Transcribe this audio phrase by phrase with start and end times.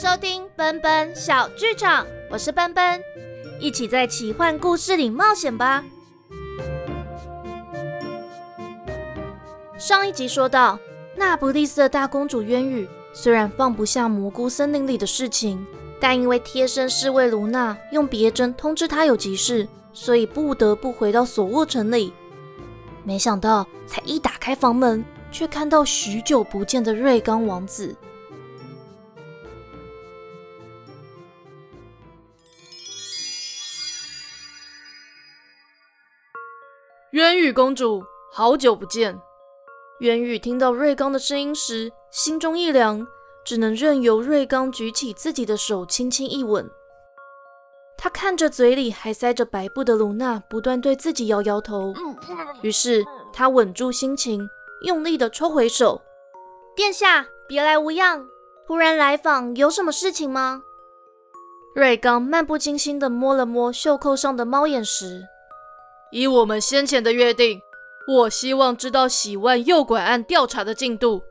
[0.00, 2.98] 收听奔奔小剧场，我是奔奔，
[3.58, 5.84] 一起在奇幻故事里冒险吧。
[9.76, 10.78] 上一集说到，
[11.14, 15.66] 那不勒斯的大公主渊羽虽然放不下蘑菇森林里的事情，
[16.00, 22.10] 但因为贴身侍卫卢娜用别针通知她有急事，所以不得不回到索沃城里。
[23.04, 27.94] 没想到，才一打开房门，却看到许久不见的瑞刚王子。
[37.12, 39.20] 渊羽公主，好久不见。
[39.98, 43.04] 渊羽听到瑞刚的声音时，心中一凉，
[43.44, 46.70] 只能任由瑞刚举起自己的手，轻轻一吻。
[47.98, 51.92] 他看着嘴里还塞着白布的卢娜，不断对自己摇摇头。
[52.62, 54.48] 于是他稳住心情，
[54.86, 56.00] 用力的抽回手。
[56.76, 58.24] 殿下，别来无恙，
[58.68, 60.62] 突然来访，有什么事情吗？
[61.74, 65.24] 瑞刚漫不经心的摸了摸袖扣上的猫眼石。
[66.12, 67.60] 以我们先前的约定，
[68.08, 71.22] 我希望知道喜万诱拐案调查的进度。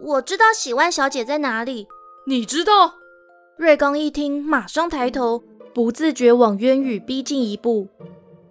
[0.00, 1.86] 我知道喜万小姐在哪里。
[2.26, 2.94] 你知道？
[3.56, 5.42] 瑞刚一听，马上抬头，
[5.74, 7.88] 不自觉往渊宇逼近一步。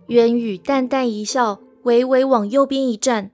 [0.07, 3.31] 渊宇淡淡一笑，微微往右边一站。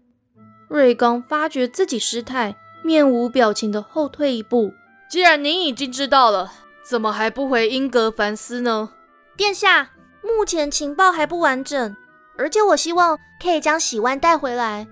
[0.70, 4.72] 瑞刚发觉自己失态，面无表情的后退一步。
[5.10, 6.52] 既然您已经知道了，
[6.84, 8.90] 怎么还不回英格凡斯呢？
[9.36, 9.92] 殿下，
[10.24, 11.96] 目前情报还不完整。
[12.38, 14.88] 而且我希望可以将喜万带回来。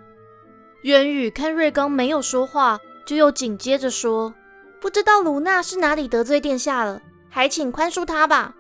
[0.84, 4.34] 渊羽看瑞刚没有说话，就又紧接着说
[4.80, 8.54] ：“不知道卢娜是哪里得罪殿下了，还请宽恕她吧。”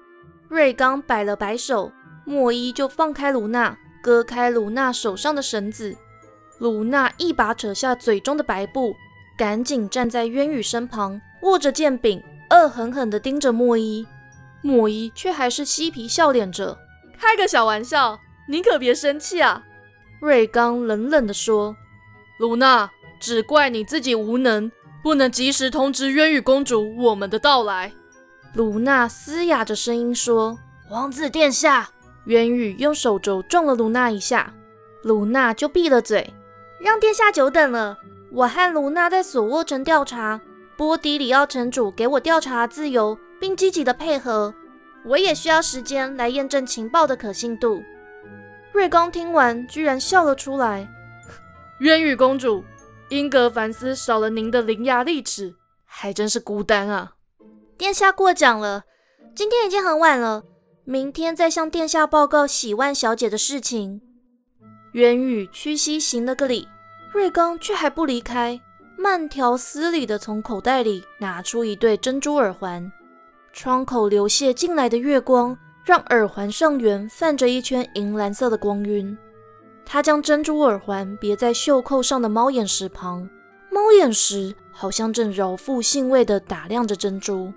[0.50, 1.92] 瑞刚摆了摆手，
[2.26, 5.96] 莫伊就放开卢娜，割开卢娜手上的绳子。
[6.58, 8.94] 卢娜一把扯下嘴中的白布，
[9.38, 14.06] 赶紧站在渊羽身旁，握着剑柄，恶狠狠地盯着莫伊。
[14.62, 16.78] 莫伊却还是嬉皮笑脸着，
[17.18, 18.20] 开个小玩笑。
[18.52, 19.62] 你可别生气啊！
[20.20, 21.76] 瑞刚冷冷地说
[22.40, 22.90] ：“卢娜，
[23.20, 24.72] 只怪你自己无能，
[25.04, 27.94] 不能及时通知渊羽公主我们的到来。”
[28.56, 30.58] 卢娜嘶哑着声音说
[30.90, 31.92] ：“王子殿下。”
[32.26, 34.52] 渊羽用手肘撞了卢娜一下，
[35.04, 36.34] 卢娜就闭了嘴。
[36.80, 37.98] 让殿下久等了。
[38.32, 40.42] 我和卢娜在索沃城调查，
[40.76, 44.54] 波迪里奥城主给我调查自由，并积极的配合。
[45.06, 47.84] 我也需要时间来验证情报的可信度。
[48.72, 50.88] 瑞刚听完，居然笑了出来。
[51.80, 52.64] 渊羽公主，
[53.10, 57.14] 英格凡斯少了您的伶牙俐齿，还真是孤单啊！
[57.78, 58.84] 殿下过奖了，
[59.34, 60.44] 今天已经很晚了，
[60.84, 64.02] 明天再向殿下报告喜万小姐的事情。
[64.94, 66.68] 渊羽屈膝行了个礼，
[67.14, 68.60] 瑞刚却还不离开，
[68.98, 72.92] 慢条斯理地从口袋里拿出一对珍珠耳环，
[73.54, 75.58] 窗口流泻进来的月光。
[75.84, 79.18] 让耳环上缘泛着一圈银蓝色的光晕。
[79.86, 83.28] 他将珍珠耳环别在袖扣上的猫眼石旁，
[83.72, 87.52] 猫眼石好像正饶富兴味地打量着珍珠。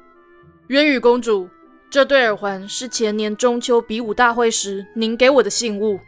[0.69, 1.49] 渊羽公主，
[1.91, 6.01] 这对耳环是前年中秋比武大会时您给我的信物，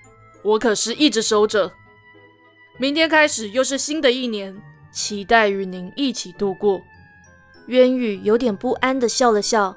[0.42, 1.70] 我可是一直收着。
[2.78, 4.56] 明天开始又是新的一年，
[4.90, 6.80] 期待与您一起度过。
[7.66, 9.76] 渊羽有点不安地笑了笑，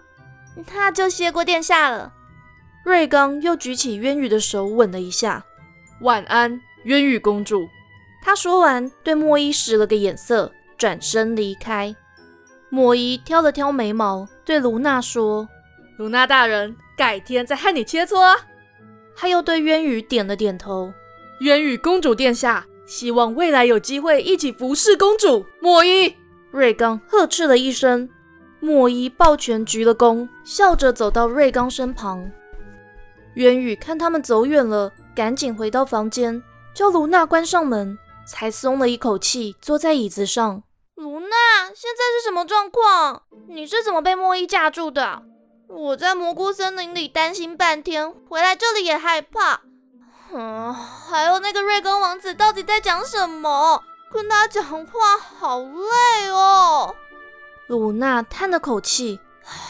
[0.74, 2.14] 那就谢过殿下了。
[2.88, 5.44] 瑞刚又举起渊羽的手吻了一下，
[6.00, 7.68] 晚安，渊羽公主。
[8.24, 11.94] 他说完，对莫伊使了个眼色，转身离开。
[12.70, 15.50] 莫伊挑了挑眉毛，对卢娜说
[16.00, 18.38] ：“卢娜大人，改天再和你切磋。”
[19.18, 20.94] 他又对渊羽点了点头。
[21.42, 25.46] 渊羽公主殿下，希望未来有机会一起服侍公主。
[25.60, 26.16] 莫伊，
[26.52, 28.10] 瑞刚呵斥了一声。
[28.62, 32.32] 莫伊抱拳鞠了躬，笑着走到瑞刚身旁。
[33.38, 36.42] 渊宇看他们走远了，赶紧回到房间，
[36.74, 37.96] 叫卢娜关上门，
[38.26, 40.64] 才松了一口气，坐在椅子上。
[40.96, 41.36] 卢娜，
[41.68, 43.22] 现在是什么状况？
[43.48, 45.22] 你是怎么被莫伊架住的？
[45.68, 49.62] 我在蘑菇森林里担心半天，回来这里也害怕。
[50.34, 53.84] 嗯，还有那个瑞根王子到底在讲什么？
[54.12, 56.96] 跟他讲话好累哦。
[57.68, 59.20] 卢娜叹了口气，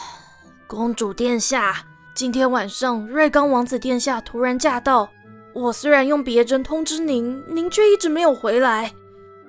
[0.66, 1.84] 公主殿下。
[2.18, 5.08] 今天晚上，瑞刚王子殿下突然驾到。
[5.54, 8.92] 我虽然用别针通知您，您却一直没有回来。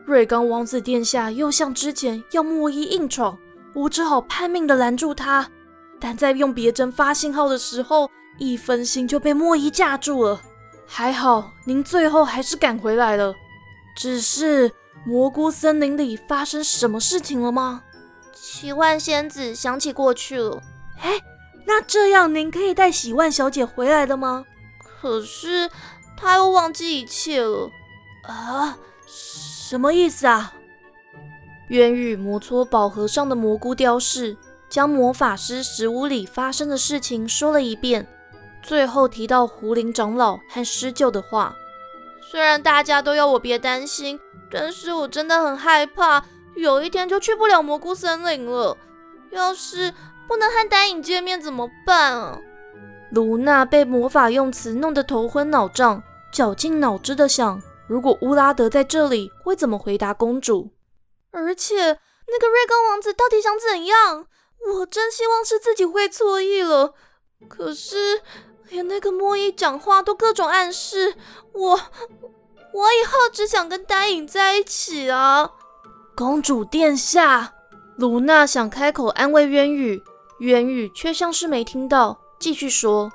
[0.06, 3.36] 瑞刚王子殿下又像之前要莫伊硬闯，
[3.74, 5.50] 我只好拼命的拦住他。
[6.00, 8.08] 但在用别针发信号的时候，
[8.38, 10.40] 一分心就被莫伊架住了。
[10.86, 13.34] 还好您最后还是赶回来了。
[13.96, 14.72] 只是
[15.08, 17.82] 蘑菇森林里发生什么事情了吗？
[18.32, 20.62] 奇幻仙子想起过去了。
[21.00, 21.20] 哎，
[21.66, 24.46] 那这样您可以带喜万小姐回来的吗？
[25.02, 25.70] 可是
[26.18, 27.70] 她又忘记一切了。
[28.24, 30.54] 啊，什么意思啊？
[31.70, 34.36] 渊羽摩搓宝盒上的蘑菇雕饰，
[34.68, 38.08] 将魔法师石屋里发生的事情说了一遍，
[38.64, 41.56] 最后提到胡林长老和施救的话。
[42.32, 44.20] 虽然大家都要我别担心，
[44.52, 48.76] 但是我真的很害怕，有一天就去不了蘑菇森林了。
[49.32, 49.94] 要是
[50.30, 52.40] 不能和丹影见面怎么办啊？
[53.12, 60.70] 卢娜被魔法用词弄得头昏脑胀，绞尽脑汁的想，如果乌拉德在这里，会怎么回答公主？
[61.32, 64.28] 而且那个瑞刚王子到底想怎样？
[64.76, 66.94] 我真希望是自己会错意了。
[67.48, 68.22] 可是
[68.70, 71.16] 连那个莫伊讲话都各种暗示，
[71.54, 75.50] 我我以后只想跟丹影在一起啊！
[76.16, 77.56] 公主殿下，
[77.98, 80.04] 卢娜想开口安慰渊羽，
[80.40, 82.20] 渊羽却像是没听到。
[82.38, 83.12] 继续说，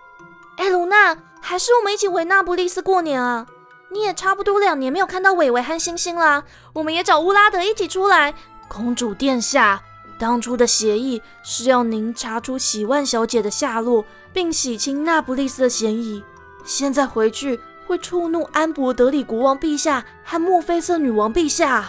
[0.56, 3.46] 哎，卢娜，还是我们一起回那不勒斯过年啊！
[3.90, 8.34] 你也差不多两年没有看到伟伟和星星啦，我们也找乌拉德一起出来。
[8.68, 9.82] 公主殿下，
[10.18, 16.22] 当初的协议是要您查出喜万小姐的下落，并洗清那不勒斯的嫌疑。
[16.64, 21.88] 现在回去会触怒安博德里国王陛下和墨菲瑟女王陛下。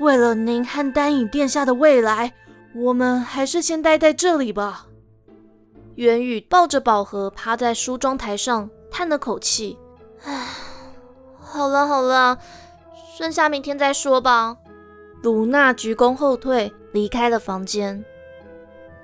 [0.00, 2.32] 为了您和丹影殿下的未来，
[2.78, 4.86] 我们还是先待在这里吧。
[5.94, 9.78] 元宇抱着宝盒趴在梳妆台上，叹了口气
[10.24, 10.46] ：“唉，
[11.40, 12.38] 好了好了，
[13.16, 14.56] 剩下明天再说吧。”
[15.22, 18.04] 卢娜鞠躬后退，离开了房间。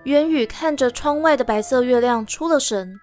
[0.04, 3.00] 元宇看着窗外的白色月亮，出了神。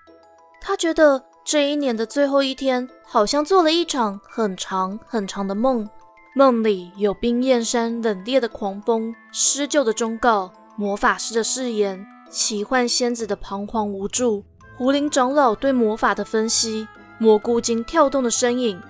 [0.62, 5.90] 他觉得这一年的最后一天，好像做了一场很长很长的梦。
[6.36, 12.08] 梦里有冰焰山冷冽的狂风、施救的忠告、魔法师的誓言。
[12.32, 14.46] 奇幻仙子的彷徨无助，
[14.78, 16.88] 狐灵长老对魔法的分析，
[17.18, 18.82] 蘑菇精跳动的身影，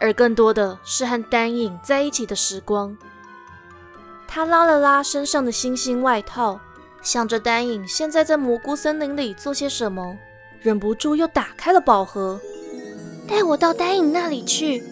[0.00, 2.96] 而更多的是和丹影在一起的时光。
[4.26, 6.58] 他拉了拉身上的星星外套，
[7.02, 10.18] 想着丹影现在在蘑菇森林里做些什么，
[10.60, 12.40] 忍不住又打开了宝盒，
[13.28, 14.82] 带我到丹影那里去。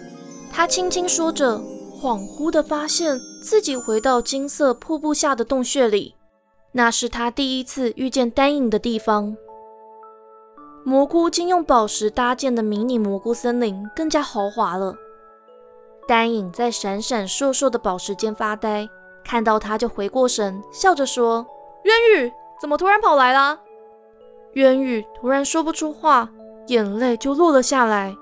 [0.52, 1.58] 他轻轻说着，
[2.00, 6.14] 恍惚的发现自己回到金色瀑布下的洞穴里。
[6.72, 9.36] 那是他第一次遇见丹影的地方。
[10.84, 14.94] 蘑菇精用宝石搭建的迷你蘑菇森林更加豪华了。
[16.06, 18.88] 丹影在闪闪烁烁的宝石间发呆，
[19.24, 21.46] 看到他就回过神，笑着说
[21.84, 23.60] ：“渊羽，怎么突然跑来了？”
[24.54, 26.30] 渊羽突然说不出话，
[26.68, 28.16] 眼泪就落了下来。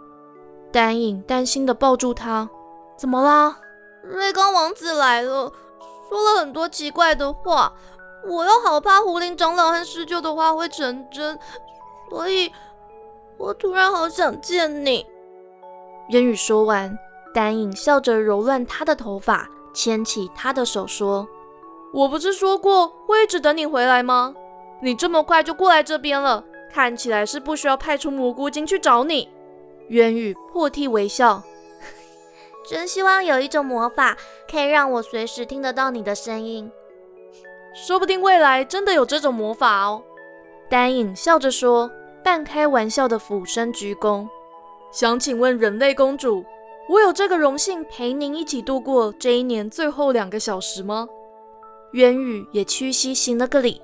[0.73, 2.51] 丹影担心地抱住他
[2.99, 3.59] ：“怎么啦？”
[4.03, 5.53] 瑞刚王子来了，
[6.09, 7.73] 说了很多奇怪的话。
[8.27, 11.39] 我又好怕狐灵长老和施救的话会成真，
[12.11, 12.53] 所以
[13.37, 15.07] 我突然好想见你。
[16.11, 16.99] 渊羽说完，
[17.35, 21.29] 丹影笑着揉乱他的头发，牵起他的手说
[21.93, 24.35] ：“我不是说过会一直等你回来吗？
[24.83, 29.29] 你这么快就过来这边了，看起来是不需要派出蘑菇精去找你。”
[29.89, 31.43] 渊宇破涕为笑，
[32.69, 34.17] 真希望有一种魔法
[34.51, 36.71] 可以让我随时听得到你的声音。
[37.81, 40.03] 说不定未来真的有这种魔法哦。
[40.69, 41.89] 丹影笑着说，
[42.25, 44.27] 半开玩笑的俯身鞠躬。
[44.91, 46.45] 想请问人类公主，
[46.89, 51.07] 我有这个荣幸陪您一起度过这一年最后两个小时吗？
[51.93, 53.81] 渊羽也屈膝行了个礼。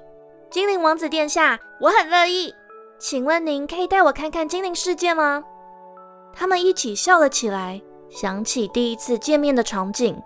[0.50, 2.52] 精灵王子殿下，我很乐意。
[2.98, 5.44] 请问您可以带我看看精灵世界吗？
[6.32, 10.20] 他们一起笑了起来，想起第一次见面的场景。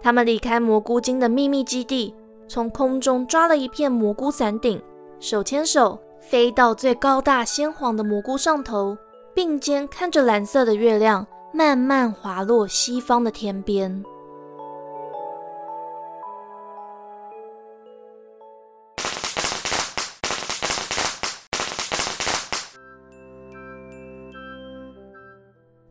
[0.00, 2.14] 他们离开蘑菇精的秘密基地，
[2.48, 4.82] 从空中抓了一片蘑菇伞顶，
[5.20, 8.96] 手牵手飞到最高大鲜黄的蘑菇上头，
[9.34, 14.02] 并肩看着蓝色的月亮慢慢滑落西方的天边。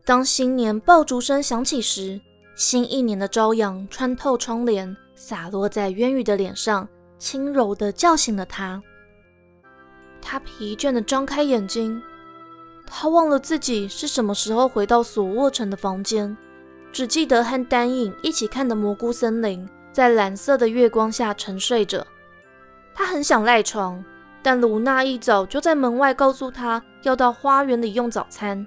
[0.04, 2.20] 当新年爆竹声响起时。
[2.56, 8.80] 新一年的朝阳穿透窗帘，洒落在渊羽的脸上，轻柔地叫醒了他。
[10.22, 12.00] 他疲倦地张开眼睛，
[12.86, 16.36] 他忘了自己是什么时候回到索沃城的房间，
[16.92, 22.06] 只记得和丹影一起看的蘑菇森林，在蓝色的月光下沉睡着。
[22.94, 24.02] 他很想赖床，
[24.40, 28.64] 但卢娜一早就在门外告诉他要到花园里用早餐，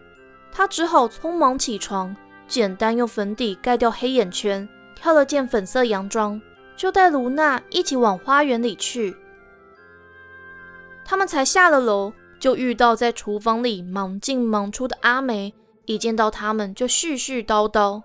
[0.51, 2.13] 他只好匆忙起床。
[2.46, 4.67] 简单用粉底盖掉黑眼圈，
[5.01, 6.39] 挑了件粉色洋装，
[6.77, 9.17] 就带卢娜一起往花园里去。
[11.03, 15.55] 他们才下了楼，就遇到在厨房里忙进忙出的阿梅。
[15.86, 18.03] 一见到他们，就絮絮叨叨：“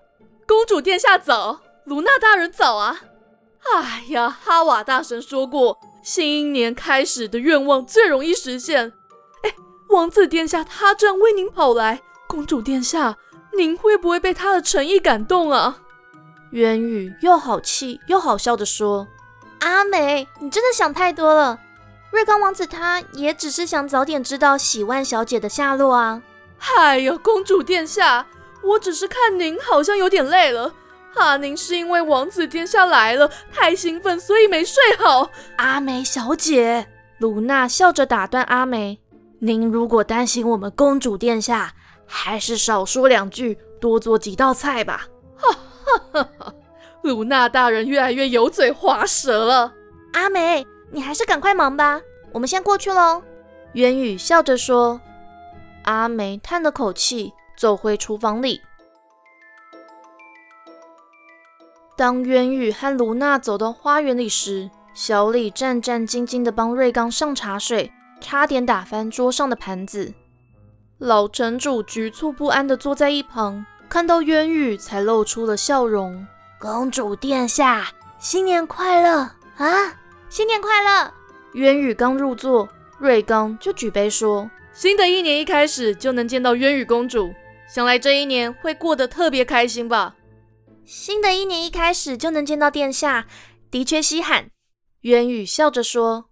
[0.49, 3.01] 公主殿下早，卢娜大人早啊！
[3.75, 8.95] 哎呀，哈瓦大神说过，新一年开始的愿望最容易实现。
[9.43, 9.55] 哎，
[9.91, 13.19] 王子殿下他正为您跑来，公主殿下，
[13.55, 15.83] 您会不会被他的诚意感动啊？”
[16.51, 19.07] 渊宇又好气又好笑的说
[19.61, 21.59] ：“阿美，你真的想太多了。
[22.11, 26.23] 瑞刚王子他也只是想早点知道喜万小姐的下落啊。”
[26.79, 28.27] 哎呀，公主殿下，
[28.63, 30.73] 我只是看您好像有点累了，
[31.15, 35.31] 怕您是因为王子殿下来了太兴奋，所以没睡好。
[35.59, 36.87] 阿梅小姐，
[37.19, 38.99] 卢娜笑着打断阿梅
[39.41, 41.75] ：“您如果担心我们公主殿下，
[42.07, 45.55] 还是少说两句，多做几道菜吧。”哈
[46.13, 46.55] 哈哈！
[47.03, 49.73] 卢娜大人越来越油嘴滑舌了。
[50.13, 52.01] 阿梅，你还是赶快忙吧，
[52.33, 53.23] 我们先过去喽。
[53.75, 55.01] 渊宇笑着说。
[55.85, 58.61] 阿梅叹了口气，走回厨房里。
[61.97, 70.13] 当渊宇和卢娜走到花园里时，小李战战兢兢地帮瑞刚上茶水，差点打翻桌上的盘子。
[70.99, 76.27] 老城主局促不安地坐在一旁，看到渊宇才露出了笑容
[76.59, 77.89] ：“公主殿下，
[78.19, 79.97] 新年快乐啊！
[80.29, 81.13] 新年快乐！”
[81.55, 84.51] 渊宇刚入座，瑞刚就举杯说。
[84.73, 87.33] 新的一年一开始就能见到渊羽公主，
[87.67, 90.15] 想来这一年会过得特别开心吧。
[90.85, 93.27] 新的一年一开始就能见到殿下，
[93.71, 94.51] 的确稀罕。
[95.03, 96.27] 渊羽笑着说。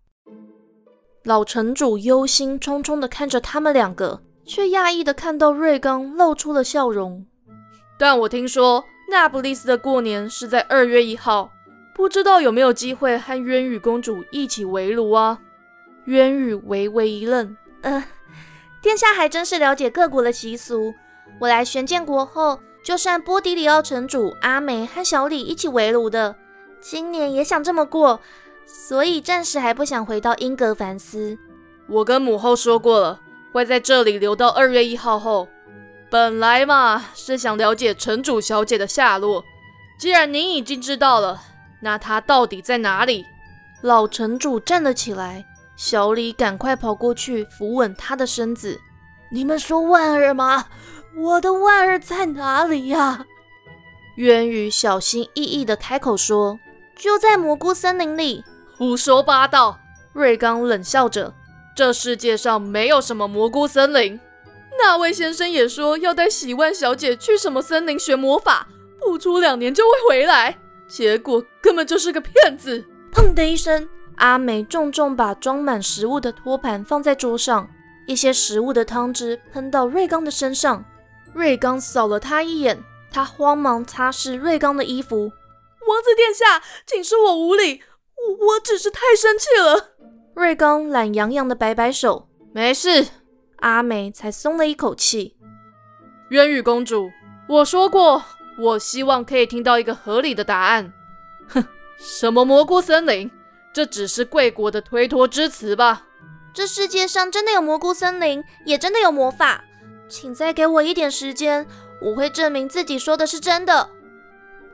[1.23, 7.27] 老城主忧心忡忡地看着他们两个，却讶异地看到瑞刚露出了笑容。
[8.05, 11.51] 但我听说那不勒斯的过年是在二月一号，
[11.95, 15.39] 不知道有没有机会和渊羽公主一起围炉啊？
[16.05, 18.05] 渊羽微微一愣，呃。
[18.83, 20.93] 殿下还真是了解各国的习俗。
[21.41, 26.37] 我来玄剑国后，就是和波迪里奥城主阿梅和小李一起围炉的。
[26.83, 28.21] 今年也想这么过，
[28.67, 31.39] 所以暂时还不想回到英格凡斯。
[31.89, 35.49] 我跟母后说过了，会在这里留到二月一号后。
[36.11, 39.45] 本来嘛，是想了解城主小姐的下落。
[39.99, 41.43] 既然您已经知道了，
[41.81, 43.27] 那她到底在哪里？
[43.83, 45.45] 老城主站了起来。
[45.77, 48.81] 小李赶快跑过去扶稳他的身子。
[49.33, 50.67] 你们说万儿吗？
[51.17, 53.27] 我的万儿在哪里呀？
[54.17, 56.61] 渊宇小心翼翼地开口说
[56.95, 58.45] ：“就在蘑菇森林里。”
[58.79, 59.81] 胡说八道！
[60.13, 61.35] 瑞刚冷笑着
[61.75, 64.21] ：“这世界上没有什么蘑菇森林。
[64.79, 68.69] 那位先生也说要带喜万小姐去什么森林学魔法，
[69.01, 70.59] 不出两年就会回来。
[70.87, 73.89] 结果根本就是个骗子！”砰的一声。
[74.17, 77.69] 阿美重重把装满食物的托盘放在桌上，
[78.07, 80.85] 一些食物的汤汁喷到瑞刚的身上。
[81.33, 85.33] 瑞刚扫了他一眼，他慌忙擦拭瑞刚的衣服。
[85.89, 87.83] 王子殿下，请恕我无礼，
[88.17, 89.95] 我我只是太生气了。
[90.35, 93.07] 瑞刚懒洋洋的摆摆手，没事。
[93.65, 95.37] 阿美才松了一口气。
[96.29, 97.11] 渊羽公主，
[97.49, 98.23] 我说过，
[98.59, 100.93] 我希望可以听到一个合理的答案。
[101.49, 101.65] 哼，
[101.97, 103.31] 什么蘑菇森林？
[103.73, 106.03] 这只是贵国的推脱之词吧？
[106.53, 109.65] 这世界上真的有蘑菇森林，也真的有魔法。
[110.11, 111.67] 请再给我一点时间，
[112.03, 113.89] 我会证明自己说的是真的。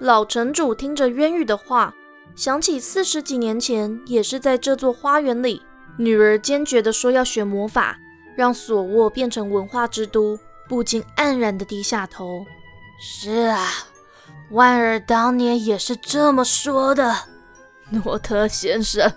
[0.00, 1.94] 老城主听着渊羽的话，
[2.34, 5.62] 想起四十几年前也是在这座花园里，
[5.96, 7.96] 女儿坚决地说要学魔法，
[8.40, 12.46] 让索沃变成文化之都，不禁黯然地低下头。
[12.98, 13.68] 是啊，
[14.48, 17.14] 万儿当年也是这么说的。
[17.90, 19.12] 诺特先生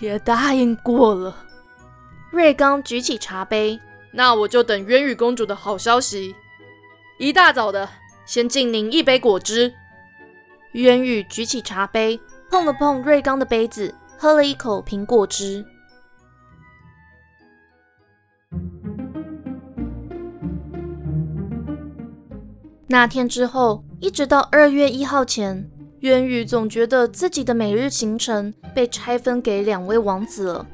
[0.00, 1.44] 也答应过了。
[2.32, 3.78] 瑞刚举起茶杯，
[4.10, 6.34] 那我就等渊羽公主的好消息。
[7.20, 7.88] 一大早的，
[8.26, 9.72] 先敬您一杯果汁。
[10.72, 15.64] 渊羽举起茶杯，碰了碰瑞刚的杯子，喝了一口苹果汁。
[22.94, 25.68] 那天之后，一直到二月一号前。
[26.02, 30.66] 渊羽总觉得自己的每日行程被拆分给两位王子了。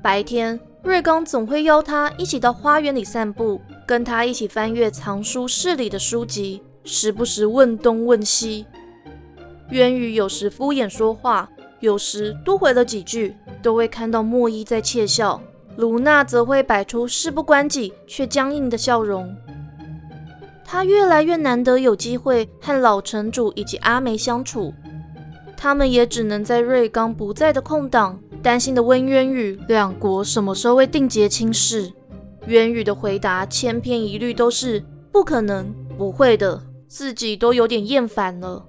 [0.00, 8.64] 白天，瑞刚总会邀他一起到花园里散步，跟他一起翻阅藏书室里的书籍，时不时问东问西。
[9.72, 11.50] 渊羽有时敷衍说话，
[11.80, 15.38] 有时多回了几句，都会看到莫伊在窃笑。
[15.76, 19.36] 卢娜则会摆出事不关己却僵硬的笑容。
[20.68, 24.74] 他越来越难得有机会和老城主以及阿梅相处。
[25.56, 31.92] 他们也只能在瑞刚不在的空档，担心的问渊羽两国什么时候会定结亲事。
[32.48, 38.66] 渊羽的回答千篇一律都是不可能、不会的，自己都有点厌烦了。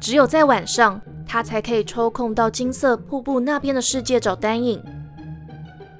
[0.00, 4.80] 只有在晚上，他才可以抽空到金色瀑布那边的世界找丹影。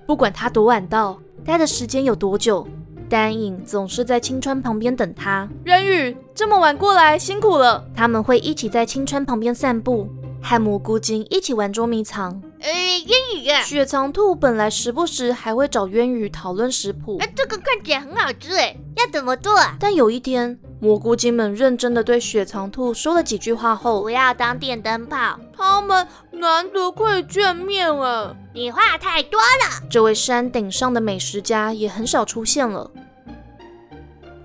[0.07, 2.67] 不管他多晚到，待的时间有多久。
[3.09, 5.49] 丹影总是在青川旁边等他。
[5.65, 7.85] 渊宇这么晚过来，辛苦了。
[7.95, 10.09] 他们会一起在青川旁边散步，
[10.43, 12.41] 和蘑菇精一起玩捉迷藏。
[12.61, 17.17] 呃，渊羽啊，雪藏兔本来时不时还会找渊羽讨论食谱。
[17.21, 19.57] 哎，这个看起来很好吃哎，要怎么做？
[19.57, 25.39] 啊但有一天，蘑菇精们认真的对雪藏兔说了几句话后，不要当电灯泡。
[25.57, 28.37] 他们难得可以见面啊！
[28.55, 29.89] 你话太多了。
[29.91, 32.89] 这位山顶上的美食家也很少出现了。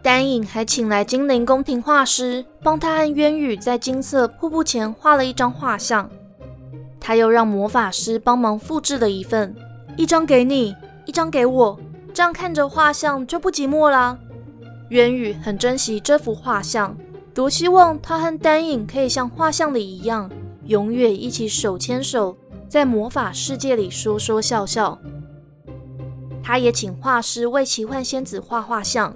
[0.01, 6.09] 丹影还请来精灵宫廷画师，帮他和渊羽在金色瀑布前画了一张画像。
[6.99, 9.55] 他又让魔法师帮忙复制了一份，
[9.95, 10.75] 一张给你，
[11.05, 11.79] 一张给我，
[12.11, 14.17] 这样看着画像就不寂寞啦。
[14.93, 16.95] 渊羽很珍惜这幅画像，
[17.33, 20.29] 多希望他和丹影可以像画像里一样，
[20.65, 22.37] 永远一起手牵手，
[22.69, 24.99] 在魔法世界里说说笑笑。
[26.43, 29.11] 他也请画师为奇幻仙子画画像。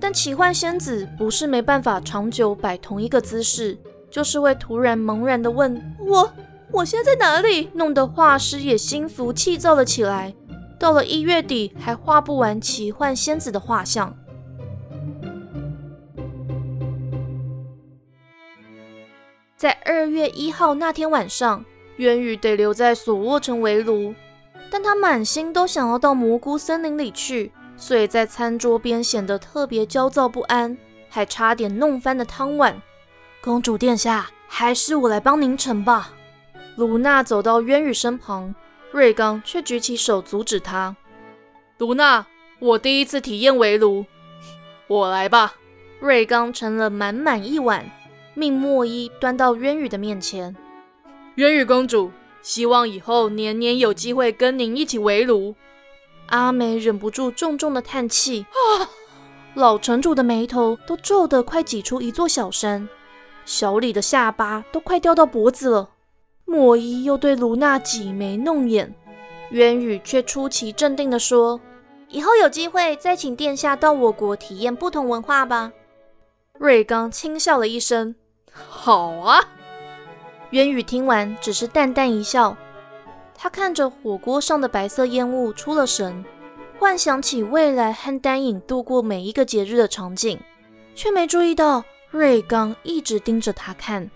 [0.00, 3.78] 但奇幻仙子不是没办法长久摆同一个姿势，
[4.10, 6.28] 就是会突然茫然的问我
[6.72, 10.34] ：“我现在在哪里？”弄得画师也心浮气躁了起来。
[10.80, 14.12] 到了一月底，还画不完奇幻仙子的画像。
[19.62, 21.64] 在二月一号那天晚上，
[21.98, 24.12] 渊羽得留在索沃城围炉，
[24.68, 27.52] 但他满心都想要到蘑菇森林里去。
[27.76, 30.76] 所以在餐桌边显得特别焦躁不安，
[31.08, 32.82] 还差点弄翻了汤碗。
[33.40, 36.12] 公主殿下，还是我来帮您盛吧。
[36.74, 38.52] 卢娜走到渊羽身旁，
[38.90, 40.96] 瑞刚却举起手阻止她。
[41.78, 42.26] 卢娜，
[42.58, 44.04] 我第一次体验围炉，
[44.88, 45.54] 我来吧。
[46.00, 47.88] 瑞刚盛了满满一碗，
[48.34, 50.56] 命墨衣端到渊羽的面前。
[51.36, 52.10] 渊羽公主，
[52.42, 55.54] 希望以后年年有机会跟您一起围炉。
[56.28, 58.88] 阿美忍不住重重的叹气，啊！
[59.54, 62.88] 老城主的眉头都皱得快挤出一座小山，
[63.44, 65.90] 小李的下巴都快掉到脖子了。
[66.46, 68.94] 莫伊又对卢娜挤眉弄眼，
[69.50, 71.60] 渊羽却出奇镇定地说
[72.08, 75.72] ：“以后有机会再请殿下到我国体验不同文化吧。”
[76.58, 78.14] 瑞刚轻笑了一声
[78.52, 79.42] ：“好啊。”
[80.50, 82.56] 渊宇听完只是淡淡一笑。
[83.34, 86.24] 他看着火锅上的白色烟雾，出了神，
[86.78, 90.38] 幻想起未来和丹影度过每一个节日的场景，
[90.94, 94.10] 却没注意到瑞刚一直盯着他看。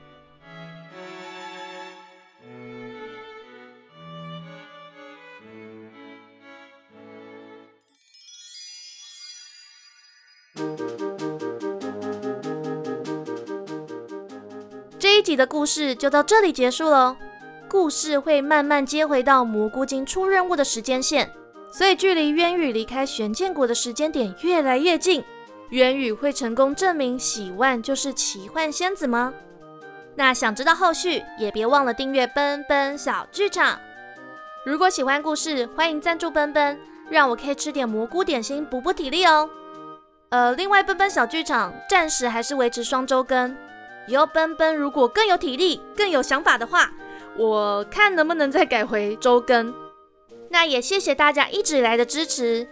[15.27, 17.17] 集的故事就到这里结束了。
[17.69, 21.29] 故事会慢慢接回到蘑菇精出任务的时间线，
[21.69, 25.25] 所以距离渊羽离开玄剑国的时间点越来越近。
[25.71, 29.35] 渊羽会成功证明喜万就是奇幻仙子吗？
[30.15, 33.81] 那想知道后续，也别忘了订阅奔奔小剧场。
[34.65, 36.79] 如果喜欢故事，欢迎赞助奔奔，
[37.11, 39.51] 让我可以吃点蘑菇点心补补体力哦。
[40.29, 43.57] 呃，另外奔奔小剧场暂时还是维持双周更，
[44.09, 46.91] 以后奔奔如果更有体力、更有想法的话。
[47.39, 49.75] 我看能不能再改回周更，
[50.49, 52.67] 那也谢谢大家一直以来的支持。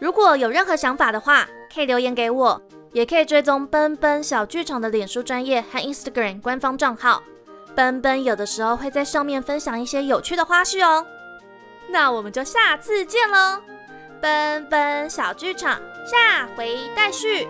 [0.00, 2.60] 如果有任何想法的话，可以留言给我，
[2.92, 7.22] 也可以追踪奔奔小剧场的脸书专业和 Instagram 官方账号。
[7.76, 11.06] 奔奔有的时候会在上面分享一些有趣的花絮哦。
[11.88, 13.62] 那我们就下次见喽，
[14.20, 17.46] 奔奔小剧场下回待续。